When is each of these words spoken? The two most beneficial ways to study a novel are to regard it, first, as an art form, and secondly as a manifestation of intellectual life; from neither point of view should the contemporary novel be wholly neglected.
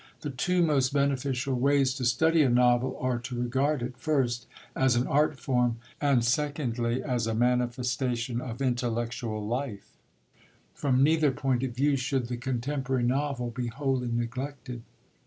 The 0.21 0.31
two 0.31 0.63
most 0.63 0.93
beneficial 0.93 1.53
ways 1.59 1.93
to 1.93 2.05
study 2.05 2.41
a 2.41 2.49
novel 2.49 2.97
are 2.99 3.19
to 3.19 3.39
regard 3.39 3.83
it, 3.83 3.95
first, 3.95 4.47
as 4.75 4.95
an 4.95 5.05
art 5.05 5.39
form, 5.39 5.77
and 6.01 6.25
secondly 6.25 7.03
as 7.03 7.27
a 7.27 7.35
manifestation 7.35 8.41
of 8.41 8.63
intellectual 8.63 9.45
life; 9.45 9.95
from 10.73 11.03
neither 11.03 11.29
point 11.29 11.61
of 11.61 11.75
view 11.75 11.97
should 11.97 12.29
the 12.29 12.37
contemporary 12.37 13.03
novel 13.03 13.51
be 13.51 13.67
wholly 13.67 14.07
neglected. 14.11 14.81